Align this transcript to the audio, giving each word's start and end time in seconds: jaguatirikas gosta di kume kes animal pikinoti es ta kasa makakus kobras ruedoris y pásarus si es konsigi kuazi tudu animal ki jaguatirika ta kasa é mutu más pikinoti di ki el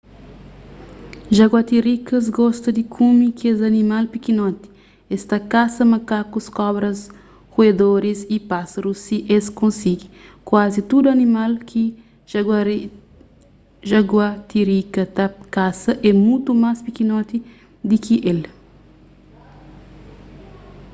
jaguatirikas 1.37 2.25
gosta 2.37 2.69
di 2.77 2.83
kume 2.93 3.27
kes 3.39 3.57
animal 3.71 4.03
pikinoti 4.13 4.67
es 5.15 5.21
ta 5.29 5.37
kasa 5.53 5.81
makakus 5.93 6.45
kobras 6.57 6.99
ruedoris 7.53 8.19
y 8.35 8.37
pásarus 8.49 8.99
si 9.05 9.17
es 9.35 9.45
konsigi 9.59 10.07
kuazi 10.47 10.79
tudu 10.89 11.07
animal 11.17 11.51
ki 11.69 11.83
jaguatirika 13.89 15.01
ta 15.17 15.25
kasa 15.55 15.91
é 16.09 16.11
mutu 16.25 16.51
más 16.63 16.77
pikinoti 16.87 17.37
di 17.89 17.97
ki 18.05 18.15
el 18.31 18.41